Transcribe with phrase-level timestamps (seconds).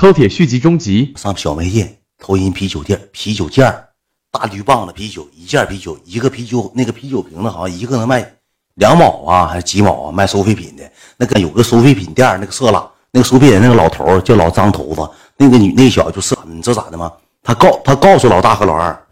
[0.00, 1.12] 饕餮续集中集。
[1.14, 3.90] 上小卖店，投银啤酒店，啤酒件儿，
[4.30, 8.36] 大绿棒子啤酒，一件啤酒，一个啤酒，那个啤酒瓶子好像一个能卖
[8.76, 10.10] 两毛啊，还是几毛啊？
[10.10, 10.90] 卖收废品的。
[11.18, 17.12] 那个有个收废品店，那个色拉，那个收废品那个老头叫老张头子，那个女那个小就是你知道咋的吗？
[17.42, 19.06] 他告他告诉老大和老二，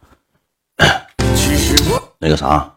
[2.19, 2.75] 那个啥，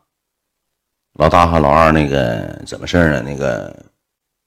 [1.13, 3.21] 老大和老二那个怎么事儿呢？
[3.21, 3.73] 那个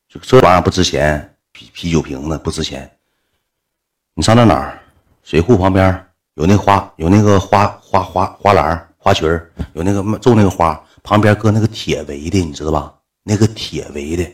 [0.06, 2.90] 就这玩意儿不值钱，啤啤酒瓶子不值钱。
[4.16, 4.78] 你上那哪儿？
[5.24, 9.28] 水库旁边有那花，有那个花花花花篮花裙
[9.72, 12.94] 有那个种那个花，旁边搁那个铁围的，你知道吧？
[13.24, 14.24] 那个铁围的，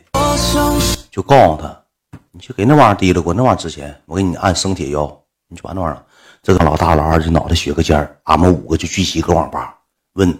[1.11, 1.83] 就告诉他，
[2.31, 5.07] 你去给那玩意儿提了过，那玩意儿值钱，我给你按生铁要，
[5.49, 6.05] 你去把那玩意儿。
[6.43, 9.79] 这个老大老二就脑袋血个尖儿，俺们五个就聚齐搁网吧
[10.15, 10.39] 问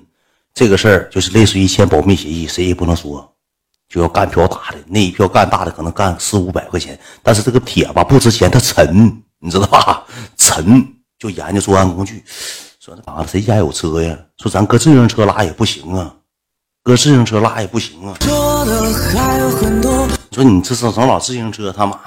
[0.53, 3.35] 这个事儿，就是类似于签保密协议，谁也不能说，
[3.89, 10.05] 就要干票大的，那一票干大的可能干四五百块钱，但是这个铁吧不值钱，它沉，你知道吧？
[10.37, 10.87] 陈
[11.19, 12.23] 就研究作案工具，
[12.79, 14.17] 说那嘎子谁家有车呀？
[14.39, 16.15] 说咱搁自行车拉也不行啊，
[16.83, 18.15] 搁自行车拉也不行啊。
[20.31, 21.99] 说你这是整老自行车，他妈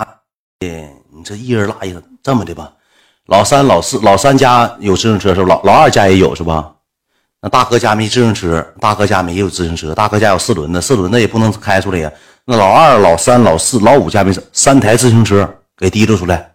[0.59, 0.67] 的，
[1.11, 2.71] 你这一人拉一个，这么的吧？
[3.25, 5.59] 老三、老四、老三家有自行车是吧？
[5.63, 6.71] 老老二家也有是吧？
[7.41, 12.11] 那大哥家没自行车，大哥家没有自行车，大哥家有四轮的，四轮的也不能开出来呀。
[12.45, 16.52] 那老二、老三、老四、老五家没三台自行车给提溜出来，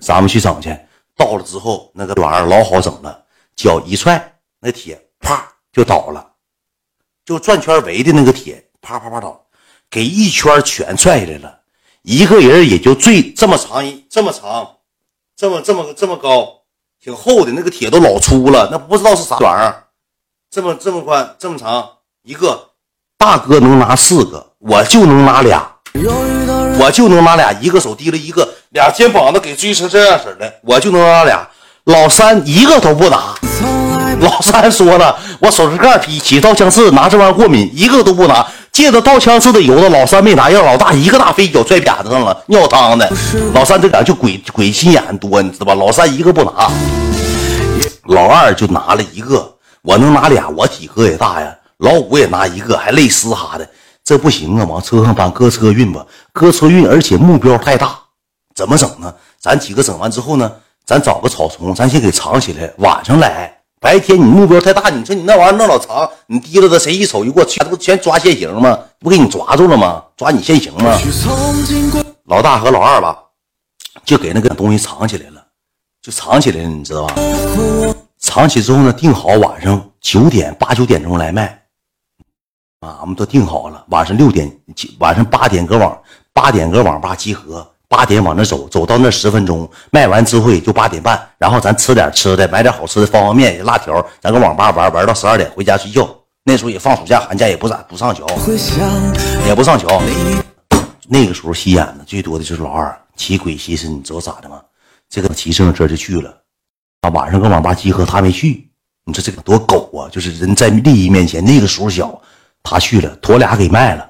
[0.00, 0.76] 咱们去整去。
[1.16, 3.24] 到了之后，那个玩意儿老好整了，
[3.54, 6.32] 脚一踹，那铁啪就倒了，
[7.24, 9.46] 就转圈围的那个铁啪啪啪倒，
[9.90, 11.60] 给一圈全踹下来了，
[12.02, 14.72] 一个人也就最这么长一这么长。
[15.38, 16.62] 这么这么这么高，
[16.98, 19.84] 挺厚的那个铁都老粗了，那不知道是啥玩意儿。
[20.50, 21.86] 这么这么宽，这么长，
[22.22, 22.70] 一个
[23.18, 25.76] 大哥能拿四个，我就能拿俩，
[26.78, 27.52] 我就能拿俩。
[27.60, 31.46] 一个手提了一个，俩肩膀子给追成这样式的，我就能拿俩。
[31.84, 33.34] 老三一个都不拿，
[34.20, 38.44] 老三说了，我手指盖劈起刀枪刺，拿这玩意儿过敏，一个都不拿。
[38.72, 43.10] 借着刀枪刺的油的老三没拿，让老大一个大飞脚拽扁子上了，尿汤的。
[43.54, 45.74] 老三这俩就鬼鬼心眼多，你知道吧？
[45.74, 46.70] 老三一个不拿，
[48.06, 51.54] 老二就拿了一个，我能拿俩，我体格也大呀。
[51.78, 53.68] 老五也拿一个，还累嘶哈的，
[54.06, 54.64] 这不行啊！
[54.64, 57.98] 往车上搬，搁车运吧，搁车运，而且目标太大，
[58.54, 59.12] 怎么整呢？
[59.40, 60.50] 咱几个整完之后呢，
[60.84, 63.52] 咱找个草丛，咱先给藏起来，晚上来。
[63.80, 68.78] 白天你目标太大，你说你那玩意儿弄老长，你提溜着谁一瞅一过，全都全抓现行吗？
[69.00, 70.04] 不给你抓住了吗？
[70.16, 70.96] 抓你现行吗？
[72.26, 73.18] 老大和老二吧，
[74.04, 75.44] 就给那个东西藏起来了，
[76.00, 77.16] 就藏起来了，你知道吧？
[78.20, 81.65] 藏起之后呢，定好晚上九点八九点钟来卖，
[82.86, 84.50] 啊，俺们都定好了，晚上六点
[84.98, 85.98] 晚上八点搁网
[86.32, 87.66] 八点搁网吧集合。
[87.88, 96.06] 八点往那走，走到那十分钟，卖完之后也就八点半，然后咱吃点吃的，买点好吃的方便面、辣条，咱搁网吧玩玩到十二点，回家睡觉。
[96.42, 98.24] 那时候也放暑假寒假，也不咋不上学，
[99.46, 99.86] 也不上学。
[101.08, 104.60] 那个时候吸烟的最多的就是老二，骑鬼心思，你知道咋的吗？
[105.08, 106.36] 这个骑自行车就去了，
[107.02, 108.68] 啊，晚上搁网吧集合，他没去。
[109.04, 110.10] 你说这个多狗啊！
[110.10, 112.20] 就是人在利益面前，那个时候小，
[112.68, 114.08] 他去了，驮俩给卖了。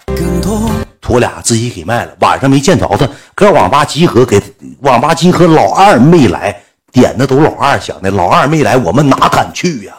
[1.03, 4.43] 驮俩自己给卖了，晚上没见着他，搁网吧集合，给
[4.81, 6.57] 网吧集合，老二没来，
[6.91, 9.95] 点的都老二想的，老二没来，我们哪敢去呀？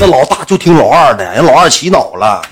[0.00, 2.42] 那老大就听老二的，人老二洗脑了。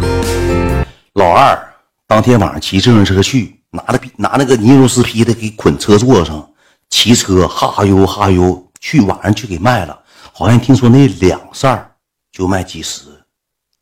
[1.14, 1.58] 老二
[2.06, 6.46] 当天晚上骑自行车去，拿着拿那个尼龙丝皮的给捆车座上，
[6.90, 9.98] 骑车哈悠哈悠去，晚上去给卖了，
[10.32, 11.90] 好像听说那两扇
[12.30, 13.00] 就卖几十，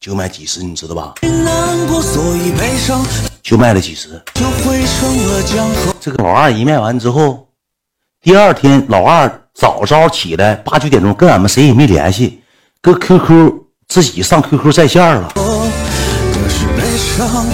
[0.00, 1.14] 就卖几十，你知道吧？
[3.42, 4.22] 就卖了几十，
[6.00, 7.48] 这个老二一卖完之后，
[8.22, 12.41] 第二天老二早早起来八九点钟跟俺们谁也没联系，
[12.81, 13.53] 搁 QQ
[13.88, 15.32] 自己上 QQ 在线了，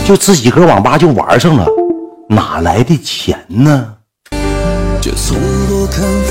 [0.06, 1.66] 就自己搁网吧就玩上了，
[2.28, 3.94] 哪来的钱呢？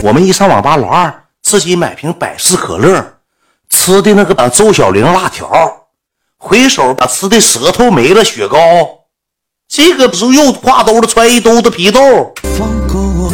[0.03, 3.03] 我们一上网吧，老二自己买瓶百事可乐，
[3.71, 5.49] 吃的那个周小玲辣条，
[6.43, 8.59] 回手把吃的舌头没了雪糕。
[9.69, 12.01] 这个不是又挎兜子揣一兜子皮豆，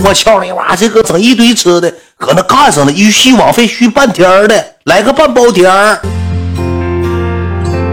[0.06, 0.76] 我操你妈！
[0.76, 5.68] 这个整一堆吃的，搁那干上了，一续网费续半天的，来个半包天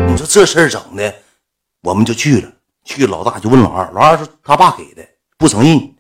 [0.07, 1.13] 你说这事儿整的，
[1.83, 2.53] 我们就去了。
[2.85, 5.03] 去老大就问老二，老二说他爸给的，
[5.39, 5.95] 不承认。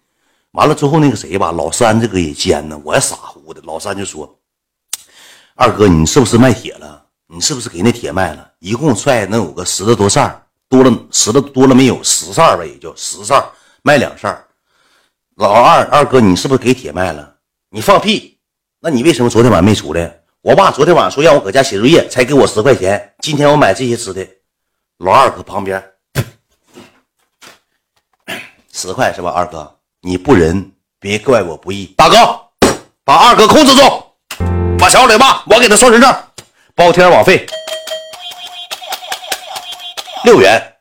[0.52, 3.62] 完了之后那个谁吧，老三这个也奸呢，我也傻乎的。
[3.64, 4.38] 老三就说
[5.56, 7.05] ：“二哥，你是不是卖铁了？
[7.28, 8.52] 你是不是给那铁卖了？
[8.60, 13.44] 一共踹能有个十来多扇多了十的多了没有十扇吧，也就十扇
[13.82, 14.44] 卖两扇
[15.34, 17.34] 老二二哥，你是不是给铁卖了？
[17.70, 18.38] 你放屁！
[18.80, 20.20] 那你为什么昨天晚上没出来？
[20.40, 23.14] 我爸昨天晚上说让我搁家写作业，才给我十块钱。
[23.18, 24.24] 今天我买这些吃的，
[24.98, 25.84] 老二搁旁边，
[28.72, 29.30] 十块是吧？
[29.30, 31.92] 二哥，你不仁，别怪我不义。
[31.96, 32.16] 大哥，
[33.04, 33.80] 把二哥控制住，
[34.78, 36.14] 把小磊骂，我给他双身证，
[36.76, 37.46] 包天网费
[40.24, 40.76] 六元，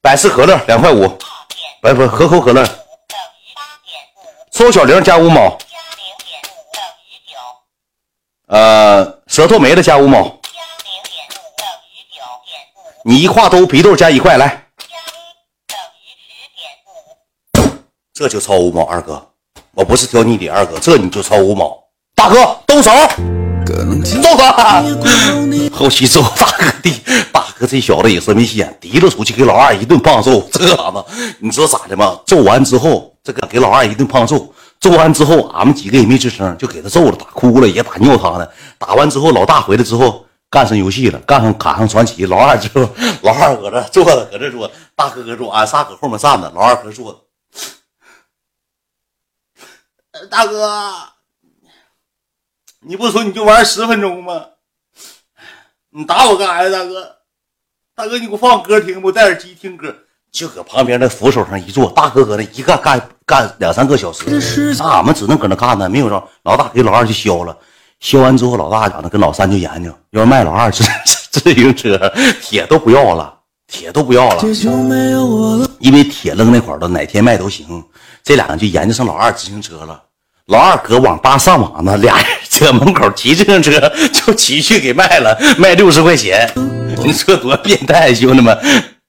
[0.00, 1.06] 百事可乐两块五，
[1.82, 2.64] 不不可口可乐。
[4.50, 5.58] 收小玲加五毛，
[8.46, 10.40] 呃，舌头没了加五毛，
[13.04, 14.70] 你一挎兜皮豆加一块来，
[18.14, 19.30] 这就超五毛，二哥，
[19.72, 21.84] 我不是挑你理，二哥，这你就超五毛，
[22.14, 22.90] 大哥动手，
[24.04, 24.82] 揍他！
[25.72, 26.90] 后期揍大哥的，
[27.32, 31.04] 大哥这小子也是没心眼，提溜出去给老二一顿胖揍，这啥子？
[31.40, 32.18] 你知道咋的吗？
[32.26, 33.14] 揍完之后。
[33.20, 38.50] 这个给老二一顿胖揍，揍完之后，俺们几个也没吱声，就给他揍了，打哭了，也打尿他的。
[38.78, 42.24] 打完之后，老大回来之后干上游戏了，干上卡上传奇。
[42.24, 42.88] 老二之后，
[43.20, 47.22] 老二搁这坐着，搁这坐，大哥搁坐，俺仨搁后面站着，老二搁这坐。
[50.30, 50.82] 大哥，
[52.80, 54.40] 你不说你就玩十分钟吗？
[55.90, 57.16] 你打我干啥呀，大哥？
[57.94, 59.10] 大哥，你给我放歌听不？
[59.10, 59.94] 戴耳机听歌。
[60.30, 64.24] 就搁旁边那扶手上一坐，大哥搁那一干干干两三个小时，
[64.78, 66.22] 那俺们只能搁那干呢，没有着。
[66.44, 67.56] 老大给老二就削了，
[67.98, 70.84] 削完之后，老大讲的跟老三就研究，要卖老二自
[71.30, 71.98] 自行车，
[72.42, 73.34] 铁都不要了，
[73.66, 74.42] 铁都不要了，
[75.80, 77.82] 因为铁扔那块了，哪天卖都行。
[78.22, 80.04] 这俩人就研究上老二自行车了。
[80.46, 82.26] 老二搁网吧上网呢，俩人
[82.58, 83.70] 搁门口骑自行车
[84.12, 86.50] 就骑去给卖了，卖六十块钱。
[87.04, 88.58] 你说多变态，兄弟们，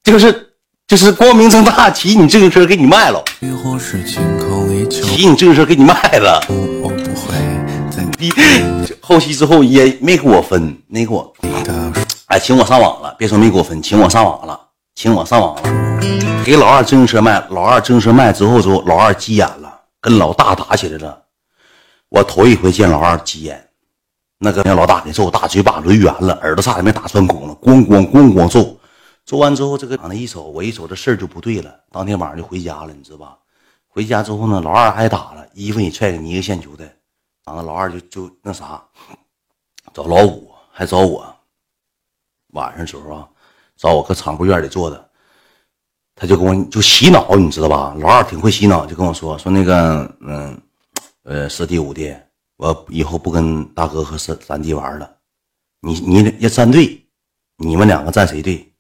[0.03, 0.45] 就是。
[0.89, 3.23] 就是光明正大骑你自行车给你卖了，
[4.89, 6.41] 骑你自行车给你卖了。
[8.99, 11.31] 后期之后也没给我分，没给我，
[12.25, 13.13] 哎，请我上网了。
[13.19, 14.59] 别说没给我分，请我上网了，
[14.95, 15.61] 请我上网了。
[16.43, 21.15] 给老二自行车卖，老二自行车卖之后之后，老二急眼了，跟老大打起来了。
[22.09, 23.69] 我头一回见老二急眼，
[24.39, 28.77] 那个让老大给揍，大嘴巴抡圆了，耳朵差点没打穿孔了，咣咣咣咣揍。
[29.25, 31.81] 揍完之后，这个长得一瞅，我一瞅这事儿就不对了。
[31.91, 33.37] 当天晚上就回家了，你知道吧？
[33.87, 36.91] 回家之后呢，老二挨打了，衣服也踹个泥个线球的。
[37.45, 38.83] 完了，老二就就那啥，
[39.93, 41.35] 找老五，还找我。
[42.53, 43.27] 晚上时候啊，
[43.77, 45.09] 找我搁厂部院里坐着，
[46.15, 47.95] 他就跟我就洗脑，你知道吧？
[47.99, 50.59] 老二挺会洗脑，就跟我说说那个，嗯，
[51.29, 52.11] 呃，四弟五弟，
[52.57, 55.07] 我以后不跟大哥和三三弟玩了。
[55.79, 57.05] 你你要站队，
[57.57, 58.73] 你们两个站谁队？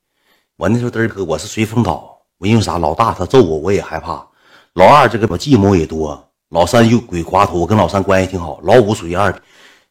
[0.57, 2.19] 我那时候嘚儿哥，我是随风倒。
[2.39, 2.79] 我因为啥？
[2.79, 4.27] 老大他揍我，我也害怕。
[4.73, 6.27] 老二这个我计谋也多。
[6.49, 8.59] 老三又鬼滑头，我跟老三关系挺好。
[8.63, 9.31] 老五属于二，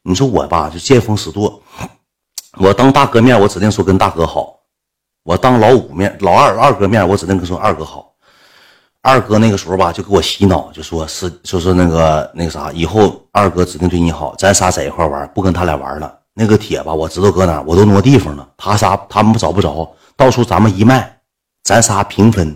[0.02, 1.62] 你说我吧，就见风使舵。
[2.54, 4.58] 我当大哥面，我指定说跟大哥好；
[5.22, 8.16] 我当老五面，老二二哥面，我指定跟说二哥好。
[9.08, 16.14] 二哥那个时候吧，就给我洗脑，就说是，就说那个那个啥，以后二哥指定对你好，咱仨在一块玩，不跟他俩玩了。
[16.34, 19.90] 那个铁吧，我知道搁哪，我都挪地方了，他仨他们找不着。
[20.14, 21.20] 到时候咱们一卖，
[21.64, 22.54] 咱仨平分。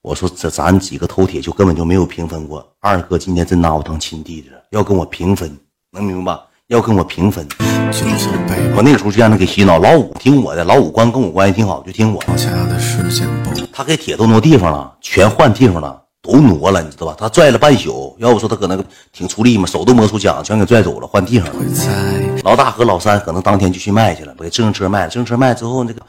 [0.00, 2.66] 我说这咱几个头铁就根本就没有平分过。
[2.80, 5.54] 二哥今天真拿我当亲弟弟了，要跟我平分，
[5.92, 6.34] 能明白？
[6.68, 7.46] 要跟我平分。
[8.76, 9.78] 我那个时候就让他给洗脑。
[9.78, 12.22] 老五听我的，老五关跟我关系挺好，就听我。
[13.72, 17.16] 他给铁都挪地方了，全换地方了，都挪了，你知道吧？
[17.18, 21.54] 他拽了半宿，要不说他搁那个挺出力嘛，手都磨出茧，全给拽走了，换地方了。
[22.42, 25.08] 老大和老三可能当天就去卖去了，把自行车卖了。
[25.08, 26.00] 自行车卖之后，那个。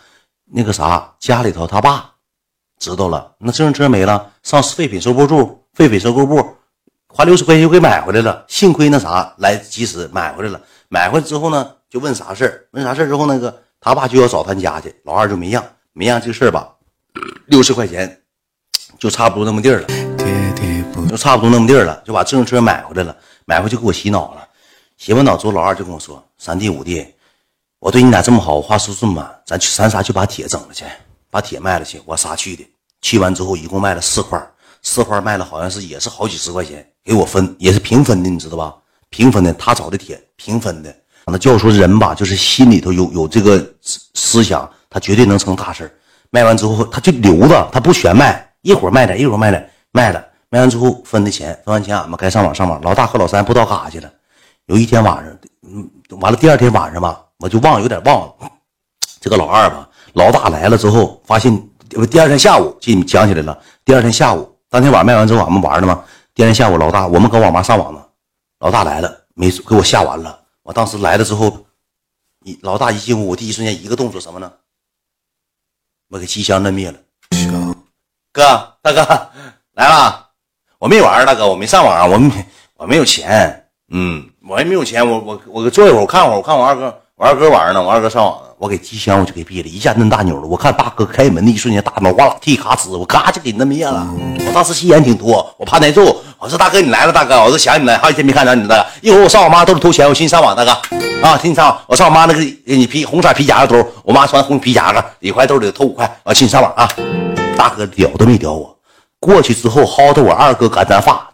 [0.48, 2.08] 那个啥，家里头他爸
[2.80, 6.36] 知道了，那自行车没了，上废品收购处，废品收购部
[7.16, 8.44] 花六十块钱就给买回来了。
[8.50, 10.60] 幸亏那啥来及时买回来了。
[10.90, 12.68] 买回来之后呢，就问啥事儿？
[12.72, 16.70] 问啥事儿之后，那个他爸就要找他家去，老二就没让，没让这事儿吧，
[17.46, 18.22] 六十块钱
[19.00, 19.88] 就差不多那么地儿了，
[21.10, 23.16] 就差不多那么地儿了，就把自行车买回来了。
[23.46, 24.46] 买回去给我洗脑了，
[24.98, 27.16] 洗完脑之后，老二就跟我说：“三弟五弟。”
[27.80, 30.84] 我对你俩这么好，我话说这么满，咱去咱仨去把铁整了去，
[31.30, 32.02] 把铁卖了去。
[32.06, 32.68] 我仨去的，
[33.02, 38.76] 去完之后一共卖了四块，四块卖了好像是也是好几十块钱，给我分也是平分的，你知道吧？
[39.10, 40.94] 平分的，他找的铁平分的。
[41.28, 45.90] 那叫说人吧，就是心里头有有这个思想，他绝对能成大事
[46.32, 52.82] 卖完之后他就留着，他不全卖，一会儿卖点，一会儿卖点，卖了卖完之后分的钱，分完钱俺们该上网上网。
[52.82, 54.12] 老大和老三不知道干啥去了。
[54.66, 57.22] 有一天晚上，嗯，完了第二天晚上吧。
[57.38, 58.34] 我就忘，有点忘了。
[59.20, 61.52] 这个老二吧，老大来了之后，发现
[62.10, 63.58] 第二天下午，记想起来了。
[63.84, 66.04] 第二天下午，当天晚上卖完之后，俺们玩了嘛。
[66.36, 68.06] 第二天下午，老大我们搁网吧上网呢，
[68.60, 70.38] 老大来了，没给我吓完了。
[70.64, 71.66] 我当时来了之后，
[72.44, 74.52] 一老大一进屋，我第一瞬间一个动作什么呢？
[76.10, 77.00] 我给机箱摁灭了。
[78.34, 78.44] 哥，
[78.82, 79.30] 大哥
[79.76, 80.28] 来了，
[80.78, 90.46] 我没玩，大哥我没上网，我没我没有钱，嗯，我也没有钱，我我我坐一会儿，我看会儿，我看我二哥，我二哥玩呢，我二哥上网呢，我给机箱我就给闭了，一下摁大钮了。
[90.46, 94.06] 我看大哥开门的一瞬间，大脑瓜子踢咔哧，我咔就给摁灭了。
[94.46, 96.22] 我当时心眼挺多，我怕难受。
[96.46, 98.86] 我说大哥你来了，大哥，我说想你了，好几天没看着你了。
[99.02, 100.70] 一会儿我上我妈兜里偷钱，我寻思上网，大哥
[101.24, 106.88] 啊，听你上网，我上我妈那个你皮红色皮夹克兜，我妈穿红皮夹克，里块兜里偷五块，我寻思上网啊。
[107.58, 108.78] 大哥屌都没屌我，
[109.20, 111.28] 过去之后薅着我二哥干毡发，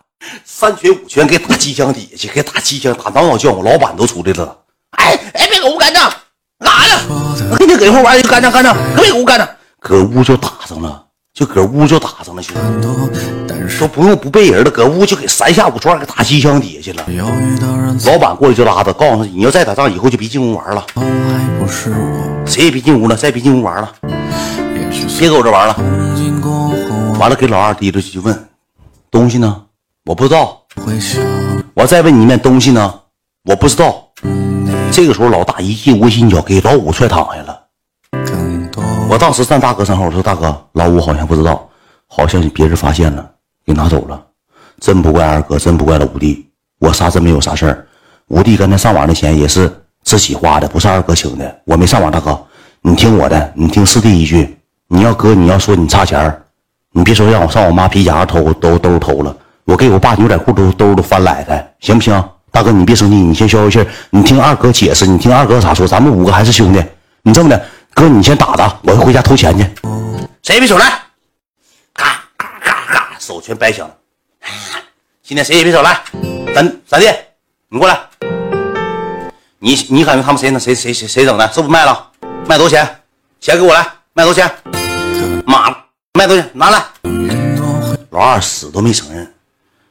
[0.45, 4.59] 三拳五拳给打机箱底下去，给打机箱打挠挠叫，我老板都出来了。
[4.91, 6.09] 哎哎，别搁屋干仗，
[6.57, 7.01] 干啥呢？
[7.51, 11.03] 我给你搁一会玩就，干仗干仗，可别搁屋干仗，搁屋就打上了，
[11.33, 12.87] 就搁屋就打上了，兄弟，
[13.79, 17.05] 都不用不背人了，搁屋就给三下五除二给打机箱底下去了。
[18.05, 20.85] 老板过来就拉他，告诉他你要再打仗，以后就别进屋玩了。
[22.45, 23.89] 谁也别进屋了，再别进屋玩了，
[25.17, 25.75] 别搁我这玩了。
[27.17, 28.49] 完了，给老二提溜去问
[29.09, 29.63] 东西呢？
[30.05, 30.63] 我不知道。
[31.73, 32.93] 我再问你一遍，东西呢？
[33.45, 34.09] 我不知道。
[34.91, 37.60] 这个时候，老大一进屋，心脚给老五踹躺下了。
[39.11, 41.67] 我当时站大哥身后，我说：“大哥，老五好像不知道，
[42.07, 43.29] 好像别人发现了，
[43.65, 44.17] 给拿走了。
[44.79, 46.49] 真不怪二哥，真不怪老五弟，
[46.79, 47.85] 我啥真没有啥事儿。
[48.27, 49.69] 五弟刚才上网的钱也是
[50.01, 51.59] 自己花的，不是二哥请的。
[51.65, 52.41] 我没上网，大哥，
[52.81, 56.41] 你听我的，你听四弟一句，你要哥，你要说你差钱儿。”
[56.93, 62.23] 你别说让我上我妈皮夹偷都都偷了，我给我爸牛仔裤都兜都翻来的，行不行？
[62.49, 65.85] 大哥你别生气，你先消消气你听二哥解释，你听二哥咋说？
[65.85, 66.81] 咱们五个还是兄弟，
[67.23, 67.61] 你这么的，
[67.93, 69.63] 哥你先打他，我回家偷钱去。
[70.43, 71.01] 谁也别手来，
[71.93, 73.95] 咔咔咔咔，手全掰响了。
[75.23, 76.01] 今天谁也别手来，
[76.53, 77.27] 闪闪电，
[77.69, 77.99] 你过来。
[79.59, 80.59] 你你感觉他们谁呢？
[80.59, 81.47] 谁谁谁谁整的？
[81.51, 82.11] 是不是卖了？
[82.47, 83.01] 卖多少钱？
[83.39, 84.51] 钱给我来，卖多少钱？
[85.45, 85.69] 妈！
[86.13, 86.83] 卖东西拿来，
[88.09, 89.33] 老二死都没承认，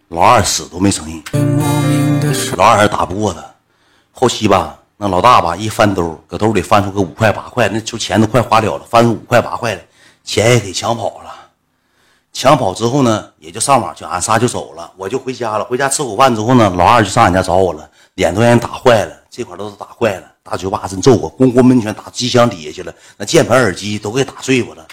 [0.09, 1.23] 老二死都没承认，
[2.57, 3.41] 老二还打不过他。
[4.13, 9.81] 后期吧，那老大吧一翻兜，搁兜里翻出个五块八块，那就钱都快花了了，翻出五块八块的，
[10.23, 11.35] 钱也给抢跑了。
[12.35, 15.65] 抢跑之后呢，也就上网，去俺仨就走了，我就回家了。
[15.65, 20.25] 回家吃口饭之后呢，老二就上俺家找我了，脸都让人打坏了，这块都是打坏了。
[20.43, 24.87] 大嘴巴真揍我，咣咣闷拳打机箱底下去了，那键盘耳机都给打碎我了。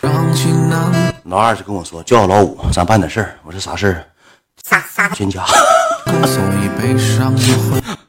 [1.23, 3.37] 老二就跟我说叫老五，咱办点事儿。
[3.43, 4.05] 我说啥事儿？
[4.63, 5.43] 杀杀全家。